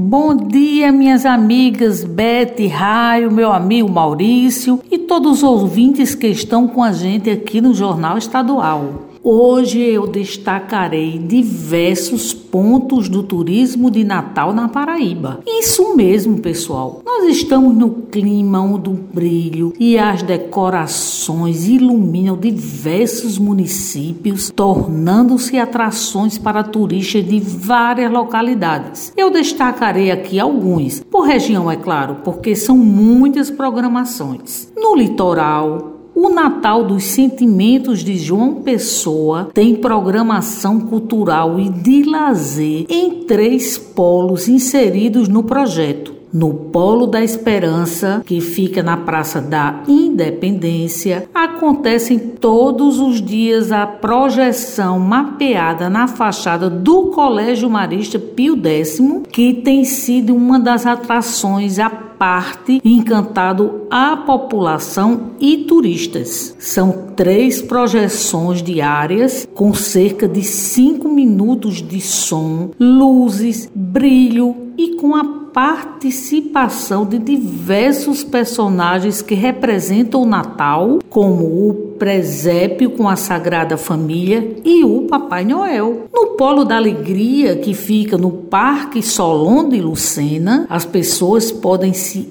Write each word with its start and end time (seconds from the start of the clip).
Bom 0.00 0.36
dia, 0.36 0.92
minhas 0.92 1.26
amigas 1.26 2.04
Bete, 2.04 2.68
Raio, 2.68 3.32
meu 3.32 3.50
amigo 3.50 3.88
Maurício 3.88 4.80
e 4.88 4.96
todos 5.08 5.38
os 5.38 5.42
ouvintes 5.42 6.14
que 6.14 6.26
estão 6.26 6.68
com 6.68 6.84
a 6.84 6.92
gente 6.92 7.30
aqui 7.30 7.62
no 7.62 7.72
Jornal 7.72 8.18
Estadual. 8.18 9.08
Hoje 9.30 9.80
eu 9.80 10.06
destacarei 10.06 11.18
diversos 11.18 12.32
pontos 12.32 13.08
do 13.08 13.22
turismo 13.22 13.90
de 13.90 14.04
Natal 14.04 14.52
na 14.52 14.68
Paraíba. 14.68 15.40
Isso 15.46 15.94
mesmo, 15.96 16.38
pessoal. 16.38 17.02
Nós 17.04 17.24
estamos 17.24 17.74
no 17.74 17.90
clima 17.90 18.78
do 18.78 18.92
brilho 18.92 19.72
e 19.78 19.98
as 19.98 20.22
decorações 20.22 21.68
iluminam 21.68 22.36
diversos 22.36 23.38
municípios, 23.38 24.50
tornando-se 24.50 25.58
atrações 25.58 26.38
para 26.38 26.62
turistas 26.62 27.26
de 27.26 27.40
várias 27.40 28.10
localidades. 28.10 29.12
Eu 29.16 29.30
destacarei 29.30 30.10
aqui 30.10 30.38
alguns, 30.38 31.00
por 31.00 31.26
região, 31.26 31.70
é 31.70 31.76
claro, 31.76 32.18
porque 32.24 32.54
são 32.54 32.76
muitas 32.76 33.50
programações. 33.50 34.72
No 34.76 34.94
litoral, 34.98 35.98
o 36.14 36.28
Natal 36.28 36.82
dos 36.82 37.04
Sentimentos 37.04 38.00
de 38.00 38.18
João 38.18 38.56
Pessoa 38.56 39.48
tem 39.54 39.76
programação 39.76 40.80
cultural 40.80 41.60
e 41.60 41.68
de 41.68 42.02
lazer 42.02 42.86
em 42.88 43.22
três 43.22 43.78
polos 43.78 44.48
inseridos 44.48 45.28
no 45.28 45.44
projeto 45.44 46.07
no 46.32 46.52
Polo 46.54 47.06
da 47.06 47.22
Esperança, 47.22 48.22
que 48.24 48.40
fica 48.40 48.82
na 48.82 48.96
Praça 48.96 49.40
da 49.40 49.82
Independência, 49.88 51.28
acontecem 51.34 52.18
todos 52.18 52.98
os 52.98 53.20
dias 53.20 53.72
a 53.72 53.86
projeção 53.86 54.98
mapeada 54.98 55.88
na 55.88 56.06
fachada 56.06 56.68
do 56.68 57.06
Colégio 57.06 57.70
Marista 57.70 58.18
Pio 58.18 58.56
X, 58.62 59.00
que 59.30 59.54
tem 59.54 59.84
sido 59.84 60.34
uma 60.34 60.58
das 60.58 60.86
atrações 60.86 61.78
a 61.78 61.88
parte 62.18 62.80
encantado 62.84 63.86
a 63.90 64.16
população 64.16 65.30
e 65.38 65.58
turistas. 65.58 66.54
São 66.58 67.12
três 67.14 67.62
projeções 67.62 68.62
diárias 68.62 69.48
com 69.54 69.72
cerca 69.72 70.26
de 70.26 70.42
cinco 70.42 71.08
minutos 71.08 71.76
de 71.76 72.00
som, 72.00 72.70
luzes, 72.78 73.70
brilho 73.74 74.54
e 74.76 74.96
com 74.96 75.14
a 75.14 75.37
participação 75.58 77.04
de 77.04 77.18
diversos 77.18 78.22
personagens 78.22 79.20
que 79.20 79.34
representam 79.34 80.22
o 80.22 80.24
Natal, 80.24 81.00
como 81.10 81.68
o 81.68 81.74
presépio 81.98 82.92
com 82.92 83.08
a 83.08 83.16
Sagrada 83.16 83.76
Família 83.76 84.56
e 84.64 84.84
o 84.84 85.08
Papai 85.08 85.44
Noel. 85.44 86.04
No 86.14 86.36
Polo 86.36 86.64
da 86.64 86.76
Alegria, 86.76 87.56
que 87.56 87.74
fica 87.74 88.16
no 88.16 88.30
Parque 88.30 89.02
Solon 89.02 89.68
de 89.68 89.80
Lucena, 89.80 90.64
as 90.70 90.84
pessoas 90.84 91.50
podem 91.50 91.92
se 91.92 92.30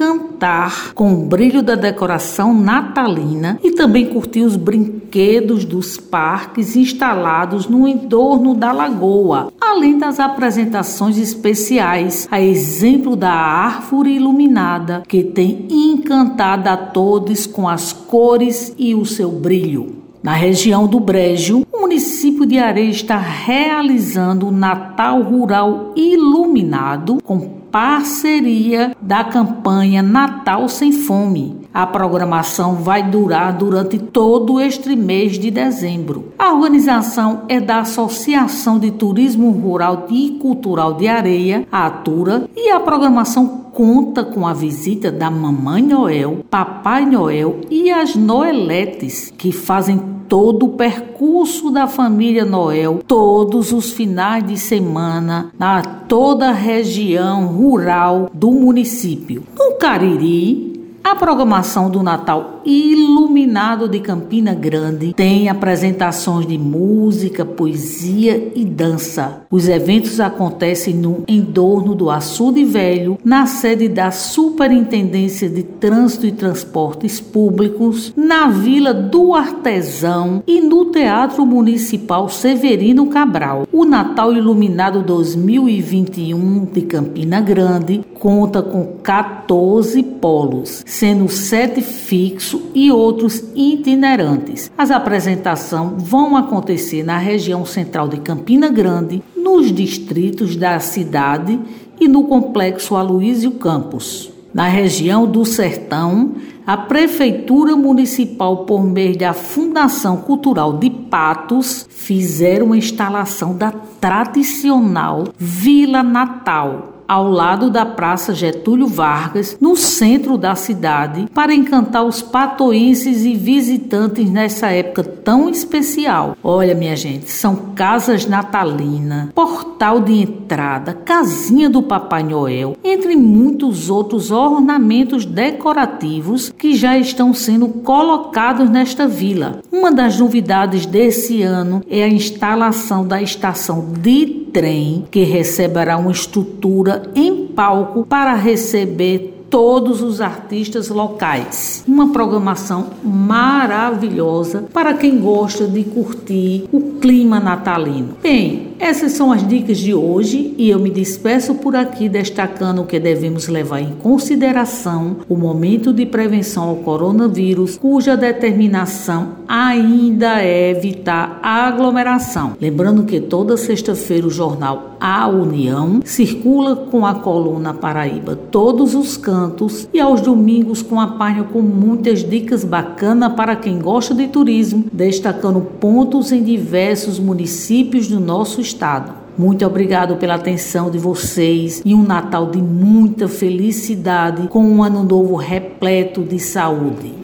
encantar 0.00 0.94
com 0.94 1.12
o 1.12 1.26
brilho 1.26 1.62
da 1.62 1.74
decoração 1.74 2.54
natalina 2.54 3.60
e 3.62 3.72
também 3.72 4.06
curtir 4.06 4.40
os 4.40 4.56
brinquedos 4.56 5.66
dos 5.66 5.98
parques 5.98 6.74
instalados 6.74 7.68
no 7.68 7.86
entorno 7.86 8.54
da 8.54 8.72
lagoa, 8.72 9.52
além 9.60 9.98
das 9.98 10.18
apresentações 10.18 11.18
especiais, 11.18 12.26
a 12.30 12.40
exemplo 12.40 13.14
da 13.14 13.30
árvore 13.30 14.12
iluminada 14.16 15.02
que 15.06 15.22
tem 15.22 15.66
encantado 15.70 16.68
a 16.68 16.76
todos 16.78 17.46
com 17.46 17.68
as 17.68 17.92
cores 17.92 18.74
e 18.78 18.94
o 18.94 19.04
seu 19.04 19.30
brilho. 19.30 20.00
Na 20.22 20.32
região 20.32 20.86
do 20.86 21.00
Brejo, 21.00 21.66
o 21.72 21.80
município 21.80 22.46
de 22.46 22.58
Areia 22.58 22.90
está 22.90 23.16
realizando 23.16 24.48
o 24.48 24.50
Natal 24.50 25.22
Rural 25.22 25.92
Iluminado 25.96 27.18
com 27.24 27.59
parceria 27.70 28.96
da 29.00 29.24
campanha 29.24 30.02
Natal 30.02 30.68
Sem 30.68 30.92
Fome. 30.92 31.60
A 31.72 31.86
programação 31.86 32.74
vai 32.76 33.02
durar 33.02 33.56
durante 33.56 33.98
todo 33.98 34.60
este 34.60 34.96
mês 34.96 35.38
de 35.38 35.50
dezembro. 35.50 36.32
A 36.38 36.52
organização 36.52 37.42
é 37.48 37.60
da 37.60 37.80
Associação 37.80 38.78
de 38.78 38.90
Turismo 38.90 39.50
Rural 39.50 40.06
e 40.10 40.38
Cultural 40.40 40.94
de 40.94 41.06
Areia, 41.06 41.66
a 41.70 41.86
Atura, 41.86 42.48
e 42.56 42.70
a 42.70 42.80
programação 42.80 43.60
conta 43.72 44.24
com 44.24 44.46
a 44.46 44.52
visita 44.52 45.12
da 45.12 45.30
Mamãe 45.30 45.82
Noel, 45.82 46.44
Papai 46.50 47.06
Noel 47.06 47.60
e 47.70 47.90
as 47.90 48.16
Noeletes, 48.16 49.32
que 49.38 49.52
fazem 49.52 50.19
todo 50.30 50.66
o 50.66 50.68
percurso 50.68 51.72
da 51.72 51.88
família 51.88 52.44
Noel, 52.44 53.02
todos 53.04 53.72
os 53.72 53.90
finais 53.90 54.46
de 54.46 54.56
semana, 54.56 55.50
na 55.58 55.82
toda 55.82 56.50
a 56.50 56.52
região 56.52 57.48
rural 57.48 58.30
do 58.32 58.52
município. 58.52 59.42
No 59.58 59.72
Cariri, 59.72 60.69
a 61.02 61.14
programação 61.14 61.90
do 61.90 62.02
Natal 62.02 62.60
Iluminado 62.64 63.88
de 63.88 64.00
Campina 64.00 64.54
Grande 64.54 65.14
tem 65.14 65.48
apresentações 65.48 66.46
de 66.46 66.58
música, 66.58 67.44
poesia 67.44 68.52
e 68.54 68.64
dança. 68.64 69.42
Os 69.50 69.66
eventos 69.66 70.20
acontecem 70.20 70.94
no 70.94 71.24
entorno 71.26 71.94
do 71.94 72.10
Açude 72.10 72.64
Velho, 72.64 73.18
na 73.24 73.46
sede 73.46 73.88
da 73.88 74.10
Superintendência 74.10 75.48
de 75.48 75.62
Trânsito 75.62 76.26
e 76.26 76.32
Transportes 76.32 77.18
Públicos, 77.18 78.12
na 78.14 78.48
Vila 78.48 78.92
do 78.92 79.34
Artesão 79.34 80.42
e 80.46 80.60
no 80.60 80.86
Teatro 80.86 81.46
Municipal 81.46 82.28
Severino 82.28 83.06
Cabral. 83.06 83.66
O 83.72 83.84
Natal 83.84 84.32
Iluminado 84.32 85.02
2021 85.02 86.66
de 86.66 86.82
Campina 86.82 87.40
Grande 87.40 88.02
conta 88.20 88.62
com 88.62 88.98
14 89.02 90.02
polos 90.02 90.84
sendo 90.86 91.28
sete 91.28 91.80
fixos 91.80 92.60
e 92.74 92.92
outros 92.92 93.42
itinerantes. 93.56 94.70
As 94.76 94.90
apresentações 94.90 96.02
vão 96.02 96.36
acontecer 96.36 97.02
na 97.02 97.16
região 97.16 97.64
central 97.64 98.06
de 98.06 98.18
Campina 98.18 98.68
Grande, 98.68 99.22
nos 99.34 99.72
distritos 99.72 100.54
da 100.54 100.78
cidade 100.78 101.58
e 101.98 102.06
no 102.06 102.24
complexo 102.24 102.94
Aloísio 102.94 103.52
Campos. 103.52 104.30
Na 104.52 104.66
região 104.66 105.26
do 105.26 105.44
Sertão, 105.44 106.32
a 106.66 106.76
Prefeitura 106.76 107.76
Municipal, 107.76 108.64
por 108.64 108.84
meio 108.84 109.16
da 109.16 109.32
Fundação 109.32 110.18
Cultural 110.18 110.76
de 110.76 110.90
Patos, 110.90 111.86
fizeram 111.88 112.66
uma 112.66 112.76
instalação 112.76 113.56
da 113.56 113.70
tradicional 113.70 115.28
Vila 115.38 116.02
Natal, 116.02 116.99
ao 117.10 117.28
lado 117.28 117.68
da 117.70 117.84
Praça 117.84 118.32
Getúlio 118.32 118.86
Vargas, 118.86 119.58
no 119.60 119.74
centro 119.74 120.38
da 120.38 120.54
cidade, 120.54 121.26
para 121.34 121.52
encantar 121.52 122.04
os 122.04 122.22
patoenses 122.22 123.24
e 123.24 123.34
visitantes 123.34 124.30
nessa 124.30 124.68
época 124.68 125.02
tão 125.02 125.50
especial. 125.50 126.36
Olha, 126.40 126.72
minha 126.72 126.94
gente, 126.94 127.28
são 127.28 127.56
casas 127.74 128.26
natalinas, 128.26 129.28
portal 129.34 129.98
de 129.98 130.12
entrada, 130.22 130.94
casinha 130.94 131.68
do 131.68 131.82
Papai 131.82 132.22
Noel, 132.22 132.76
entre 132.84 133.16
muitos 133.16 133.90
outros 133.90 134.30
ornamentos 134.30 135.24
decorativos 135.24 136.52
que 136.56 136.76
já 136.76 136.96
estão 136.96 137.34
sendo 137.34 137.66
colocados 137.66 138.70
nesta 138.70 139.08
vila. 139.08 139.62
Uma 139.72 139.90
das 139.90 140.16
novidades 140.16 140.86
desse 140.86 141.42
ano 141.42 141.82
é 141.90 142.04
a 142.04 142.08
instalação 142.08 143.04
da 143.04 143.20
estação 143.20 143.92
de 144.00 144.39
trem 144.52 145.04
que 145.10 145.24
receberá 145.24 145.96
uma 145.96 146.10
estrutura 146.10 147.10
em 147.14 147.46
palco 147.46 148.04
para 148.04 148.34
receber 148.34 149.40
todos 149.50 150.00
os 150.00 150.20
artistas 150.20 150.88
locais. 150.88 151.84
Uma 151.86 152.12
programação 152.12 152.90
maravilhosa 153.02 154.64
para 154.72 154.94
quem 154.94 155.18
gosta 155.18 155.66
de 155.66 155.82
curtir 155.82 156.68
o 156.72 156.98
clima 157.00 157.40
natalino. 157.40 158.16
Bem, 158.22 158.69
essas 158.80 159.12
são 159.12 159.30
as 159.30 159.46
dicas 159.46 159.76
de 159.76 159.92
hoje 159.92 160.54
e 160.56 160.70
eu 160.70 160.78
me 160.78 160.88
despeço 160.88 161.54
por 161.56 161.76
aqui 161.76 162.08
destacando 162.08 162.84
que 162.84 162.98
devemos 162.98 163.46
levar 163.46 163.80
em 163.80 163.92
consideração 164.02 165.18
o 165.28 165.36
momento 165.36 165.92
de 165.92 166.06
prevenção 166.06 166.70
ao 166.70 166.76
coronavírus, 166.76 167.76
cuja 167.76 168.16
determinação 168.16 169.40
ainda 169.46 170.40
é 170.42 170.70
evitar 170.70 171.38
a 171.42 171.66
aglomeração. 171.68 172.54
Lembrando 172.58 173.04
que 173.04 173.20
toda 173.20 173.56
sexta-feira 173.56 174.26
o 174.26 174.30
jornal 174.30 174.96
A 174.98 175.28
União 175.28 176.00
circula 176.04 176.74
com 176.74 177.04
a 177.04 177.14
coluna 177.14 177.74
Paraíba 177.74 178.34
todos 178.34 178.94
os 178.94 179.16
cantos 179.16 179.88
e 179.92 180.00
aos 180.00 180.22
domingos 180.22 180.80
com 180.82 180.98
a 180.98 181.06
página 181.06 181.44
com 181.44 181.60
muitas 181.60 182.24
dicas 182.28 182.64
bacanas 182.64 183.34
para 183.34 183.56
quem 183.56 183.78
gosta 183.78 184.14
de 184.14 184.26
turismo, 184.28 184.86
destacando 184.90 185.60
pontos 185.60 186.32
em 186.32 186.42
diversos 186.42 187.18
municípios 187.18 188.08
do 188.08 188.18
nosso 188.18 188.60
estado. 188.70 189.12
Muito 189.36 189.64
obrigado 189.64 190.16
pela 190.16 190.34
atenção 190.34 190.90
de 190.90 190.98
vocês 190.98 191.82
e 191.84 191.94
um 191.94 192.02
Natal 192.02 192.50
de 192.50 192.60
muita 192.60 193.28
felicidade 193.28 194.48
com 194.48 194.64
um 194.64 194.82
ano 194.82 195.02
novo 195.02 195.34
repleto 195.36 196.22
de 196.22 196.38
saúde. 196.38 197.19